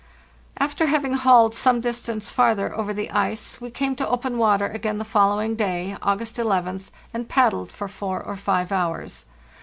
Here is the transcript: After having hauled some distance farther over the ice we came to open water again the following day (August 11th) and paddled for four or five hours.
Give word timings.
After 0.57 0.87
having 0.87 1.13
hauled 1.13 1.53
some 1.53 1.79
distance 1.79 2.31
farther 2.31 2.75
over 2.75 2.91
the 2.91 3.11
ice 3.11 3.61
we 3.61 3.69
came 3.69 3.95
to 3.97 4.09
open 4.09 4.39
water 4.39 4.65
again 4.65 4.97
the 4.97 5.05
following 5.05 5.53
day 5.55 5.95
(August 6.01 6.37
11th) 6.37 6.89
and 7.13 7.29
paddled 7.29 7.71
for 7.71 7.87
four 7.87 8.19
or 8.19 8.35
five 8.35 8.71
hours. 8.71 9.25